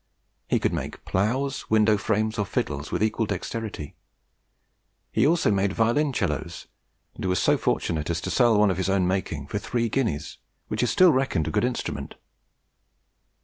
[0.49, 3.93] He could make ploughs, window frames, or fiddles, with equal dexterity.
[5.11, 6.65] He also made violoncellos,
[7.13, 10.81] and was so fortunate as to sell one of his making for three guineas, which
[10.81, 12.15] is still reckoned a good instrument.